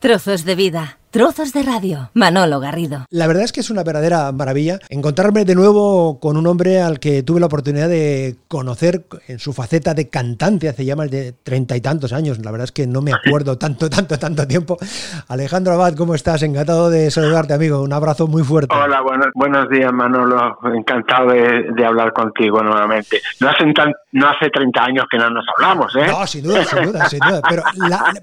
[0.00, 0.98] Trozos de vida.
[1.10, 2.10] Trozos de radio.
[2.12, 3.06] Manolo Garrido.
[3.08, 7.00] La verdad es que es una verdadera maravilla encontrarme de nuevo con un hombre al
[7.00, 11.32] que tuve la oportunidad de conocer en su faceta de cantante hace ya más de
[11.32, 12.38] treinta y tantos años.
[12.44, 14.76] La verdad es que no me acuerdo tanto, tanto, tanto tiempo.
[15.28, 16.42] Alejandro Abad, ¿cómo estás?
[16.42, 17.80] Encantado de saludarte, amigo.
[17.80, 18.76] Un abrazo muy fuerte.
[18.76, 20.58] Hola, buenos, buenos días, Manolo.
[20.74, 23.22] Encantado de, hablar contigo nuevamente.
[23.40, 23.64] No hace,
[24.12, 26.06] no hace 30 años que no nos hablamos, ¿eh?
[26.06, 27.40] No, sin duda, sin duda, sin duda.
[27.48, 27.62] Pero,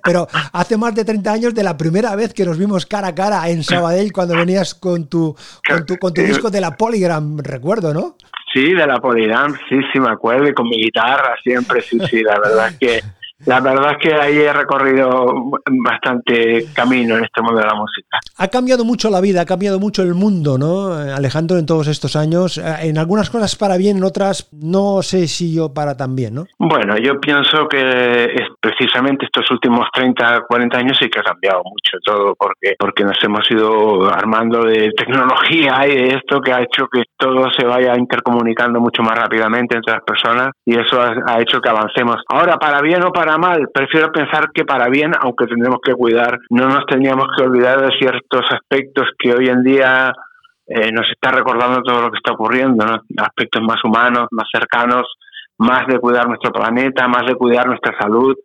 [0.04, 3.16] pero hace más de 30 años de la primera vez que nos vimos cara a
[3.16, 5.36] cara en Sabadell cuando venías con tu,
[5.68, 8.18] con tu, con tu disco de la Polygram, recuerdo, ¿no?
[8.54, 12.24] Sí, de la Polygram, sí, sí me acuerdo, y con mi guitarra siempre, sí, sí,
[12.24, 13.04] la verdad es que
[13.46, 15.52] la verdad es que ahí he recorrido
[15.84, 18.20] bastante camino en este mundo de la música.
[18.38, 20.94] Ha cambiado mucho la vida, ha cambiado mucho el mundo, ¿no?
[20.94, 22.58] Alejandro, en todos estos años.
[22.58, 26.36] Eh, en algunas cosas para bien, en otras no sé si yo para tan bien,
[26.36, 26.46] ¿no?
[26.58, 31.62] Bueno, yo pienso que es precisamente estos últimos 30, 40 años sí que ha cambiado
[31.64, 36.62] mucho todo, porque, porque nos hemos ido armando de tecnología y de esto que ha
[36.62, 41.42] hecho que todo se vaya intercomunicando mucho más rápidamente entre las personas y eso ha,
[41.42, 42.18] hecho que avancemos.
[42.30, 46.38] Ahora, para bien o para mal, prefiero pensar que para bien, aunque tendremos que cuidar,
[46.52, 50.14] no nos teníamos que olvidar de ciertos aspectos que hoy en día
[50.68, 52.86] eh, nos está recordando todo lo que está ocurriendo,
[53.18, 55.08] aspectos más humanos, más cercanos,
[55.58, 58.36] más de cuidar nuestro planeta, más de cuidar nuestra salud,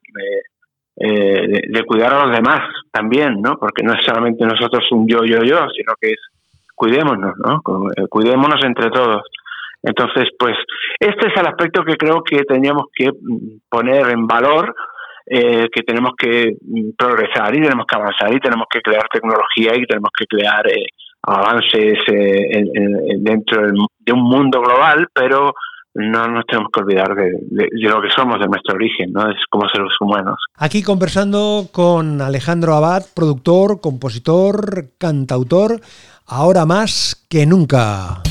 [0.96, 3.58] eh, de, cuidar a los demás también, ¿no?
[3.58, 6.20] Porque no es solamente nosotros un yo, yo, yo, sino que es
[6.80, 7.60] cuidémonos, ¿no?
[7.94, 9.20] Eh, cuidémonos entre todos.
[9.82, 10.56] Entonces, pues
[10.98, 14.74] este es el aspecto que creo que teníamos que mm, poner en valor,
[15.26, 19.76] eh, que tenemos que mm, progresar y tenemos que avanzar y tenemos que crear tecnología
[19.76, 20.86] y tenemos que crear eh,
[21.22, 22.64] avances eh,
[23.18, 23.60] dentro
[23.98, 25.52] de un mundo global, pero
[25.94, 29.28] no nos tenemos que olvidar de, lo que somos, de nuestro origen, ¿no?
[29.28, 30.36] Es como seres humanos.
[30.56, 35.80] Aquí conversando con Alejandro Abad, productor, compositor, cantautor,
[36.30, 38.22] ahora más que nunca.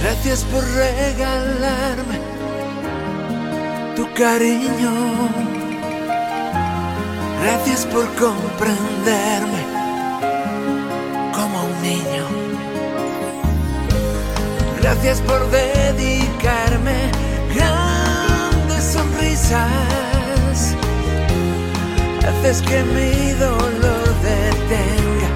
[0.00, 2.20] Gracias por regalarme
[3.96, 4.92] tu cariño.
[7.42, 9.65] Gracias por comprenderme
[14.86, 17.10] Gracias por dedicarme
[17.52, 20.76] grandes sonrisas.
[22.24, 25.30] Haces que mi dolor detenga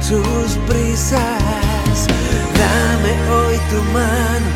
[0.00, 2.08] sus prisas.
[2.58, 4.50] Dame hoy tu mano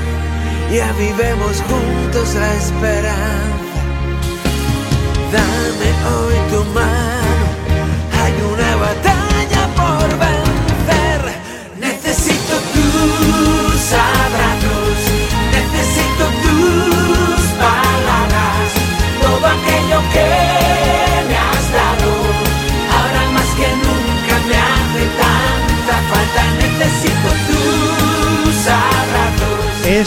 [0.72, 3.80] y avivemos juntos la esperanza.
[5.30, 7.07] Dame hoy tu mano,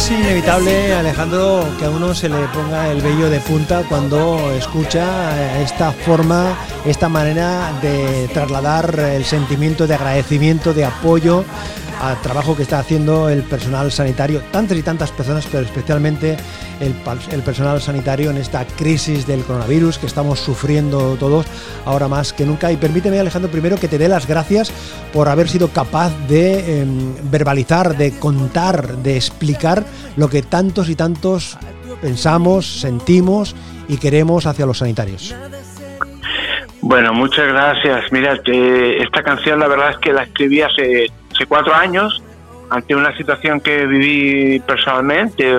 [0.01, 5.62] es inevitable, Alejandro, que a uno se le ponga el vello de punta cuando escucha
[5.62, 11.45] esta forma, esta manera de trasladar el sentimiento de agradecimiento, de apoyo
[12.01, 16.35] al trabajo que está haciendo el personal sanitario, tantas y tantas personas, pero especialmente
[16.79, 16.94] el,
[17.44, 21.45] personal sanitario en esta crisis del coronavirus que estamos sufriendo todos
[21.85, 22.72] ahora más que nunca.
[22.72, 24.72] Y permíteme, Alejandro, primero que te dé las gracias
[25.13, 29.83] por haber sido capaz de em, verbalizar, de contar, de explicar
[30.18, 31.57] lo que tantos y tantos
[32.01, 33.56] pensamos, sentimos
[33.88, 35.35] y queremos hacia los sanitarios.
[36.81, 38.12] Bueno, muchas gracias.
[38.12, 41.12] Mira, esta canción la verdad es que la escribí hace
[41.46, 42.22] cuatro años
[42.69, 45.50] ante una situación que viví personalmente.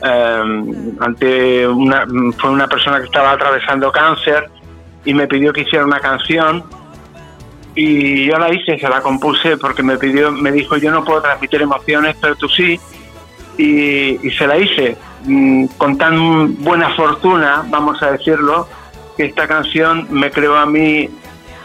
[0.00, 2.06] Em, ante una,
[2.38, 4.48] fue una persona que estaba atravesando cáncer
[5.04, 6.62] y me pidió que hiciera una canción
[7.74, 11.22] y yo la hice, se la compuse porque me pidió, me dijo yo no puedo
[11.22, 12.78] transmitir emociones, pero tú sí
[13.56, 18.68] y, se la hice mm, con tan buena fortuna, vamos a decirlo,
[19.16, 21.10] que esta canción me creó a mí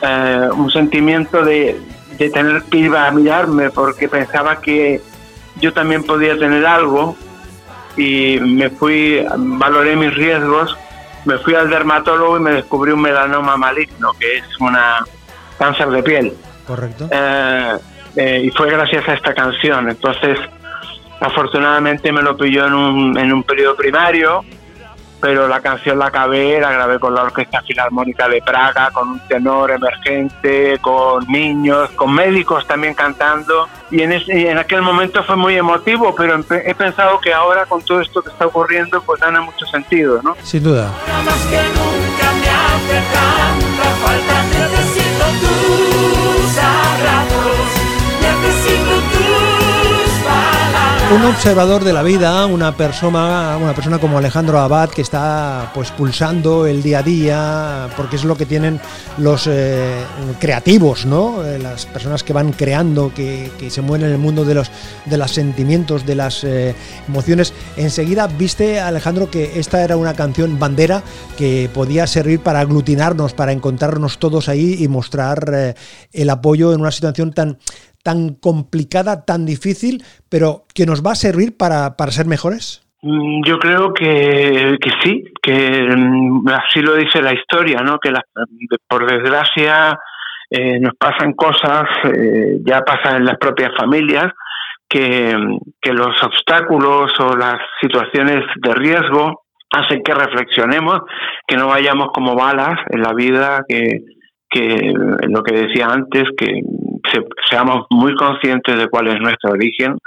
[0.01, 1.79] eh, un sentimiento de,
[2.17, 5.01] de tener que a mirarme porque pensaba que
[5.59, 7.15] yo también podía tener algo
[7.95, 10.75] y me fui, valoré mis riesgos,
[11.25, 15.03] me fui al dermatólogo y me descubrí un melanoma maligno, que es una
[15.57, 16.33] cáncer de piel.
[16.65, 17.07] Correcto.
[17.11, 17.77] Eh,
[18.15, 19.89] eh, y fue gracias a esta canción.
[19.89, 20.39] Entonces,
[21.19, 24.43] afortunadamente me lo pilló en un, en un periodo primario
[25.23, 29.19] pero la canción la acabé, la grabé con la Orquesta Filarmónica de Praga, con un
[29.21, 33.69] tenor emergente, con niños, con médicos también cantando.
[33.89, 38.01] Y en, en aquel momento fue muy emotivo, pero he pensado que ahora con todo
[38.01, 40.35] esto que está ocurriendo, pues gana mucho sentido, ¿no?
[40.43, 40.91] Sin duda.
[51.13, 55.91] Un observador de la vida, una persona, una persona como Alejandro Abad que está pues
[55.91, 58.79] pulsando el día a día, porque es lo que tienen
[59.19, 60.03] los eh,
[60.39, 61.45] creativos, ¿no?
[61.45, 64.71] Eh, las personas que van creando, que, se mueven en el mundo de los
[65.05, 66.73] de los sentimientos, de las eh,
[67.07, 67.53] emociones.
[67.77, 71.03] Enseguida viste, Alejandro, que esta era una canción bandera
[71.37, 75.75] que podía servir para aglutinarnos, para encontrarnos todos ahí y mostrar
[76.11, 77.59] el apoyo en una situación tan
[78.03, 82.83] tan complicada, tan difícil, pero que nos va a servir para, para ser mejores?
[83.01, 87.97] Mm, yo creo que, que sí, que mm, así lo dice la historia, ¿no?
[87.99, 88.11] Que
[88.87, 89.97] por desgracia
[90.49, 94.31] eh, nos pasan cosas, eh, ya pasan en las propias familias,
[94.87, 95.35] que,
[95.81, 101.01] que los obstáculos o las situaciones de riesgo hacen que reflexionemos,
[101.47, 104.01] que no vayamos como balas en la vida, que,
[104.49, 104.93] que
[105.27, 106.61] lo que decía antes, que
[107.49, 109.97] seamos muy conscientes de cuál es nuestro origen,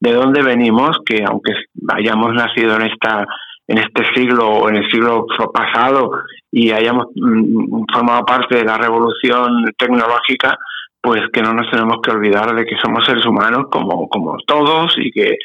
[0.00, 1.52] de dónde venimos, que aunque
[1.88, 3.26] hayamos nacido en esta
[3.68, 6.10] en este siglo o en el siglo pasado
[6.50, 10.58] y hayamos mm, formado parte de la revolución tecnológica,
[11.00, 14.94] pues que no nos tenemos que olvidar de que somos seres humanos como, como todos
[14.98, 15.36] y que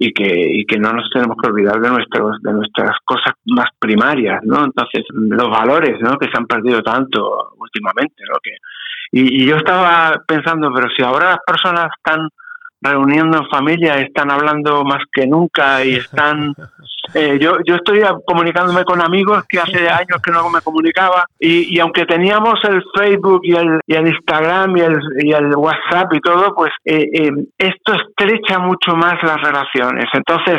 [0.00, 3.66] y que, y que no nos tenemos que olvidar de nuestros de nuestras cosas más
[3.80, 8.38] primarias no entonces los valores no que se han perdido tanto últimamente ¿no?
[8.40, 8.52] que
[9.10, 12.28] y, yo estaba pensando, pero si ahora las personas están
[12.80, 16.54] reuniendo en familia, están hablando más que nunca y están...
[17.14, 21.74] Eh, yo, yo estoy comunicándome con amigos que hace años que no me comunicaba y,
[21.74, 26.12] y aunque teníamos el Facebook y el, y el Instagram y el, y el WhatsApp
[26.12, 30.04] y todo, pues eh, eh, esto estrecha mucho más las relaciones.
[30.12, 30.58] Entonces,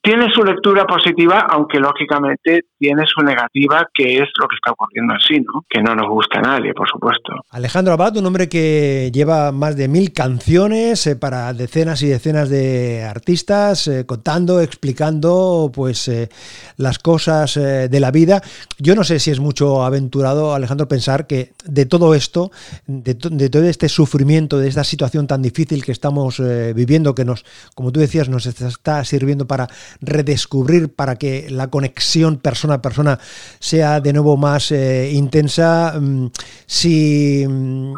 [0.00, 5.14] tiene su lectura positiva, aunque lógicamente tiene su negativa, que es lo que está ocurriendo
[5.14, 5.64] así, ¿no?
[5.68, 7.32] Que no nos gusta a nadie, por supuesto.
[7.50, 12.48] Alejandro Abad, un hombre que lleva más de mil canciones eh, para decenas y decenas
[12.48, 16.28] de artistas, eh, contando, explicando, pues eh,
[16.76, 18.40] las cosas de la vida.
[18.78, 22.52] Yo no sé si es mucho aventurado, Alejandro, pensar que de todo esto,
[22.86, 26.40] de, de todo este sufrimiento, de esta situación tan difícil que estamos
[26.74, 27.44] viviendo, que nos,
[27.74, 29.68] como tú decías, nos está sirviendo para
[30.00, 33.18] redescubrir para que la conexión persona a persona
[33.58, 36.26] sea de nuevo más eh, intensa, mm,
[36.66, 37.94] si mm,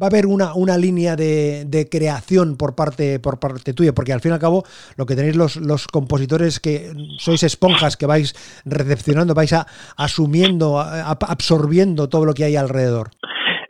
[0.00, 4.12] va a haber una, una línea de, de, creación por parte, por parte tuya, porque
[4.12, 4.64] al fin y al cabo
[4.96, 8.34] lo que tenéis los, los compositores que sois esponjas que vais
[8.64, 9.66] recepcionando, vais a,
[9.96, 13.10] asumiendo, absorbiendo todo lo que hay alrededor.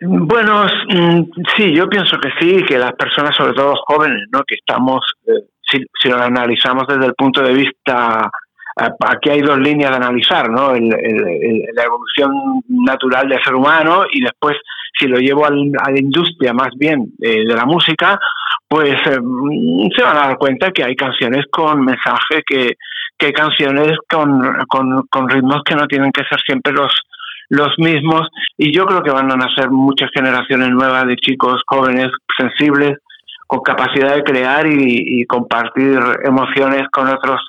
[0.00, 1.22] Bueno, mm,
[1.56, 4.42] sí, yo pienso que sí, que las personas, sobre todo jóvenes, ¿no?
[4.46, 5.32] que estamos eh,
[5.70, 8.30] si, si lo analizamos desde el punto de vista
[8.76, 10.72] aquí hay dos líneas de analizar, ¿no?
[10.74, 14.56] la evolución natural del ser humano y después,
[14.98, 18.18] si lo llevo a la industria más bien eh, de la música,
[18.68, 19.18] pues eh,
[19.96, 22.72] se van a dar cuenta que hay canciones con mensaje, que,
[23.16, 26.92] que hay canciones con, con, con, ritmos que no tienen que ser siempre los,
[27.48, 28.28] los mismos
[28.58, 32.98] y yo creo que van a nacer muchas generaciones nuevas de chicos jóvenes sensibles
[33.46, 37.41] con capacidad de crear y, compartir emociones con otros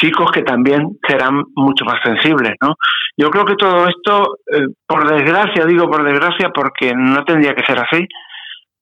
[0.00, 2.74] chicos que también serán mucho más sensibles, ¿no?
[3.16, 7.64] Yo creo que todo esto, eh, por desgracia, digo por desgracia porque no tendría que
[7.64, 8.06] ser así,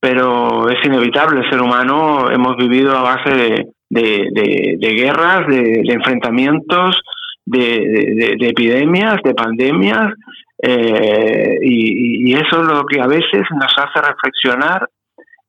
[0.01, 1.41] pero es inevitable.
[1.41, 7.01] El ser humano hemos vivido a base de, guerras, de, enfrentamientos,
[7.45, 10.15] de, epidemias, de pandemias,
[10.63, 14.89] eh, y, eso es lo que a veces nos hace reflexionar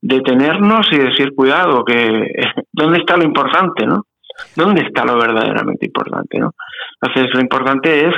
[0.03, 2.27] detenernos y decir, cuidado, que
[2.74, 4.05] ¿dónde está lo importante, no?
[4.55, 6.51] ¿Dónde está lo verdaderamente importante, no?
[7.01, 8.15] Entonces, lo importante es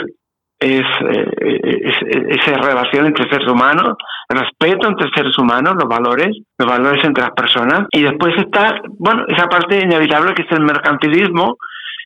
[0.57, 1.91] es, eh,
[2.29, 3.97] esa relación entre seres humanos,
[4.29, 9.25] respeto entre seres humanos, los valores, los valores entre las personas, y después está, bueno,
[9.27, 11.57] esa parte inevitable que es el mercantilismo,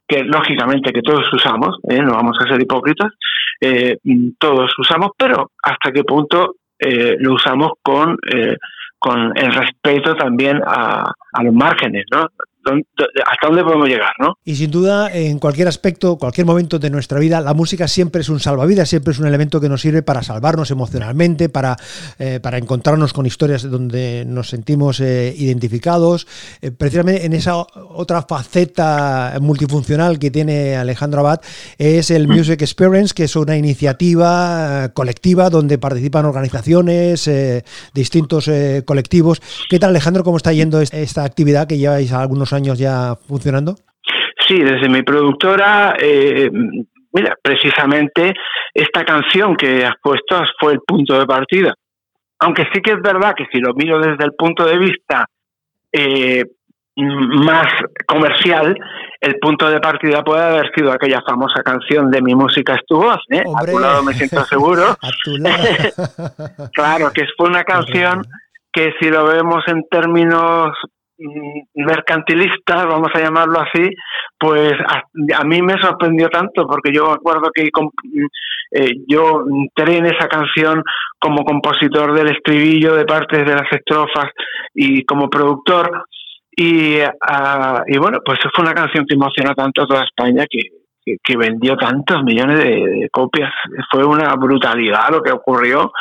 [0.07, 2.01] que lógicamente que todos usamos, ¿eh?
[2.01, 3.13] no vamos a ser hipócritas,
[3.62, 3.98] eh,
[4.39, 8.17] todos usamos, pero hasta qué punto lo usamos con
[9.00, 12.27] con el respeto también a, a los márgenes, ¿no?
[12.66, 14.38] Hasta dónde podemos llegar, ¿no?
[14.44, 18.30] Y sin duda, en cualquier aspecto, cualquier momento de nuestra vida, la música siempre es
[18.30, 21.78] un salvavidas, siempre es un elemento que nos sirve para salvarnos emocionalmente, para,
[22.18, 26.28] eh, para encontrarnos con historias donde nos sentimos eh, identificados.
[26.62, 31.42] Eh, precisamente en esa otra faceta multifuncional que tiene Alejandro Abad
[31.78, 37.30] es el Music Experience, que es una iniciativa colectiva donde participan organizaciones,
[37.94, 38.50] distintos
[38.86, 39.42] colectivos.
[39.70, 40.24] ¿Qué tal, Alejandro?
[40.24, 43.75] ¿Cómo está yendo esta actividad que lleváis algunos años ya funcionando?
[44.48, 46.50] Sí, desde mi productora, eh,
[47.13, 48.34] mira, precisamente
[48.74, 51.74] esta canción que has puesto fue el punto de partida.
[52.39, 55.25] Aunque sí que es verdad que si lo miro desde el punto de vista
[55.91, 56.46] eh,
[56.96, 57.68] más
[58.08, 58.75] comercial,
[59.22, 62.98] el punto de partida puede haber sido aquella famosa canción de Mi música es tu
[62.98, 63.44] voz, ¿eh?
[63.44, 64.98] a tu lado me siento seguro.
[66.74, 68.24] claro, que fue una canción
[68.72, 70.72] que si lo vemos en términos
[71.75, 73.89] mercantilista, vamos a llamarlo así,
[74.39, 74.73] pues
[75.35, 78.25] a, mí me sorprendió tanto porque yo acuerdo que mm,
[78.71, 80.83] eh, yo entré en esa canción
[81.19, 84.31] como compositor del estribillo de partes de las estrofas
[84.73, 86.05] y como productor
[86.51, 90.59] y, ah, y bueno, pues fue una canción que emocionó tanto a toda España que,
[91.23, 93.51] que, vendió tantos millones de, copias.
[93.89, 95.91] Fue una brutalidad lo que ocurrió.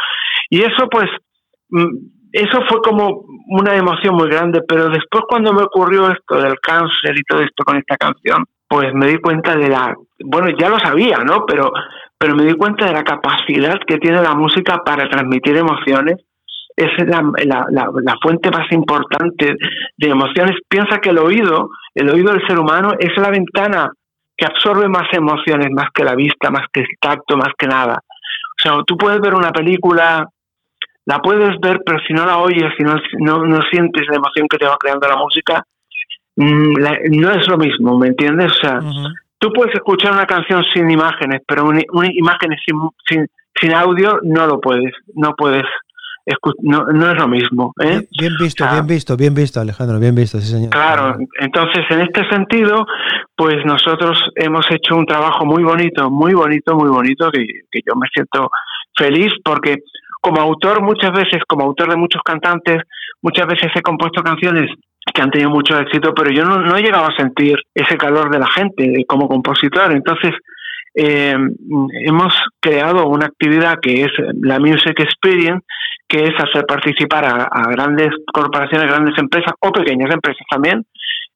[0.50, 1.08] Y eso pues
[1.70, 6.58] mm, eso fue como una emoción muy grande, pero después cuando me ocurrió esto del
[6.60, 9.94] cáncer y todo esto con esta canción, pues me di cuenta de la,
[10.24, 11.46] bueno, ya lo sabía, ¿no?
[11.46, 11.72] Pero,
[12.18, 16.16] pero me di cuenta de la capacidad que tiene la música para transmitir emociones.
[16.76, 19.56] Es la, la, la, fuente más importante
[19.96, 20.56] de emociones.
[20.68, 23.90] Piensa que el oído, el oído del ser humano, es la ventana
[24.36, 27.94] que absorbe más emociones, más que la vista, más que el tacto, más que nada.
[27.94, 30.28] O sea, tú puedes ver una película
[31.08, 34.58] la puedes ver, pero si no la oyes, si no, no, sientes la emoción que
[34.58, 35.64] te va creando la música,
[36.36, 36.74] mm,
[37.18, 38.52] no es lo mismo, ¿me entiendes?
[38.52, 38.80] O sea,
[39.38, 41.80] tú puedes escuchar una canción sin imágenes, pero una,
[42.12, 42.60] imágenes
[43.08, 43.26] sin,
[43.58, 45.64] sin, audio no lo puedes, no puedes.
[46.60, 47.72] No, no es lo mismo.
[47.80, 48.06] ¿eh?
[48.20, 50.68] Bien, visto, bien visto, bien visto, Alejandro, bien visto, sí, señor.
[50.68, 52.84] Claro, entonces en este sentido,
[53.34, 57.96] pues nosotros hemos hecho un trabajo muy bonito, muy bonito, muy bonito, que, que yo
[57.96, 58.50] me siento
[58.94, 59.78] feliz porque
[60.20, 62.82] como autor muchas veces, como autor de muchos cantantes,
[63.22, 64.70] muchas veces he compuesto canciones
[65.12, 68.38] que han tenido mucho éxito, pero yo no, he llegado a sentir ese calor de
[68.38, 69.92] la gente como compositor.
[69.92, 70.32] Entonces,
[70.94, 71.36] eh,
[72.06, 74.10] hemos creado una actividad que es
[74.42, 75.64] la Music Experience,
[76.08, 80.84] que es hacer participar a, grandes corporaciones, grandes empresas o pequeñas empresas también,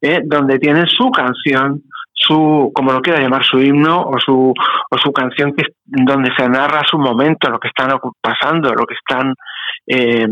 [0.01, 1.83] eh, donde tienen su canción,
[2.13, 4.53] su, como lo quiera llamar, su himno o su,
[4.89, 8.95] o su canción que donde se narra su momento, lo que están pasando, lo que
[8.95, 9.33] están
[9.87, 10.25] eh,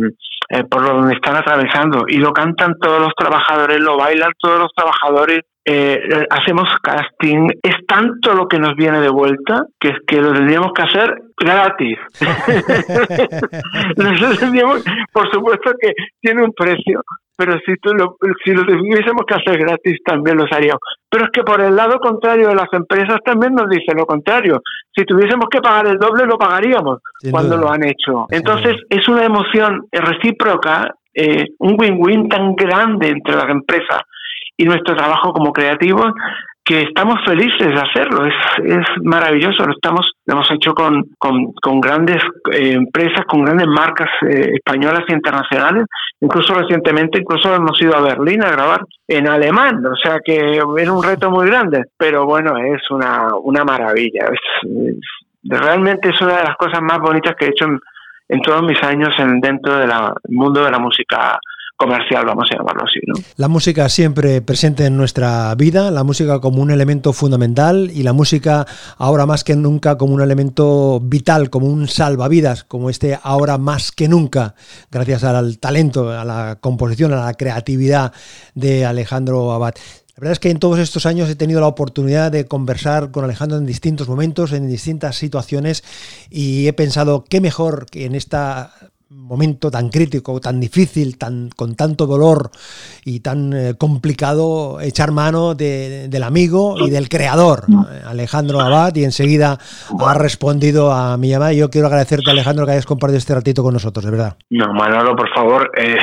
[0.50, 4.72] eh, por donde están atravesando y lo cantan todos los trabajadores, lo bailan todos los
[4.74, 5.42] trabajadores.
[5.63, 10.72] Eh, hacemos casting, es tanto lo que nos viene de vuelta que, que lo tendríamos
[10.74, 12.00] que hacer gratis.
[15.13, 17.03] por supuesto que tiene un precio,
[17.38, 20.82] pero si, tú lo, si lo tuviésemos que hacer gratis también lo haríamos.
[21.10, 24.62] Pero es que por el lado contrario de las empresas también nos dicen lo contrario.
[24.96, 27.00] Si tuviésemos que pagar el doble, lo pagaríamos
[27.30, 28.25] cuando lo han hecho.
[28.32, 34.01] Entonces es una emoción recíproca, eh, un win-win tan grande entre las empresas
[34.62, 36.13] y nuestro trabajo como creativos
[36.63, 41.82] que estamos felices de hacerlo, es, es maravilloso, lo estamos lo hemos hecho con, con,
[41.82, 42.22] grandes
[42.53, 45.86] eh, empresas, con grandes marcas eh, españolas e internacionales,
[46.20, 50.94] incluso recientemente, incluso hemos ido a Berlín a grabar en alemán, o sea que era
[50.94, 54.30] un reto muy grande, pero bueno, es una, una maravilla,
[55.44, 57.80] realmente es una de las cosas más bonitas que he hecho en,
[58.30, 59.89] en todos mis años en, dentro del
[60.30, 61.39] mundo de la música
[61.82, 63.00] comercial, vamos a llamarlo así.
[63.08, 63.16] ¿no?
[63.38, 68.14] La música siempre presente en nuestra vida, la música como un elemento fundamental y la
[68.14, 73.58] música ahora más que nunca como un elemento vital, como un salvavidas, como este ahora
[73.58, 74.54] más que nunca,
[74.92, 78.14] gracias al talento, a la composición, a la creatividad
[78.54, 79.74] de Alejandro Abad.
[80.16, 83.24] La verdad es que en todos estos años he tenido la oportunidad de conversar con
[83.24, 85.84] Alejandro en distintos momentos, en distintas situaciones,
[86.30, 88.72] y he pensado qué mejor que en esta
[89.12, 92.51] momento tan crítico, tan difícil, tan con tanto dolor
[93.03, 99.03] y tan eh, complicado echar mano del amigo y del creador, eh, Alejandro Abad, y
[99.03, 99.58] enseguida
[100.00, 101.53] ha respondido a mi llamada.
[101.53, 104.38] Y yo quiero agradecerte, Alejandro, que hayas compartido este ratito con nosotros, de verdad.
[104.50, 105.98] No, Manolo, por favor, eh,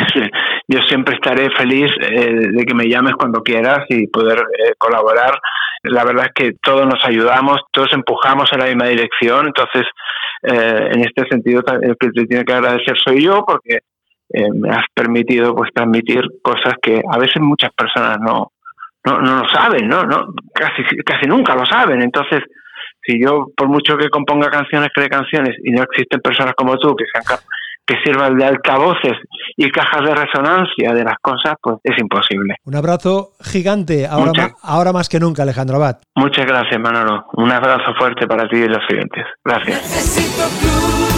[0.69, 4.43] yo siempre estaré feliz de que me llames cuando quieras y poder
[4.77, 5.41] colaborar.
[5.83, 9.85] La verdad es que todos nos ayudamos, todos empujamos en la misma dirección, entonces
[10.43, 13.79] eh, en este sentido el que te tiene que agradecer soy yo porque
[14.31, 18.53] eh, me has permitido pues transmitir cosas que a veces muchas personas no
[19.05, 20.05] no, no lo saben, ¿no?
[20.05, 22.03] no casi, casi nunca lo saben.
[22.03, 22.43] Entonces,
[23.03, 26.95] si yo, por mucho que componga canciones, cree canciones y no existen personas como tú
[26.95, 27.25] que sean
[27.89, 29.15] que sirvan de altavoces
[29.57, 32.57] y cajas de resonancia de las cosas, pues es imposible.
[32.65, 35.97] Un abrazo gigante, ahora, ahora más que nunca, Alejandro Abad.
[36.15, 37.25] Muchas gracias, Manolo.
[37.33, 39.25] Un abrazo fuerte para ti y los siguientes.
[39.43, 41.18] Gracias.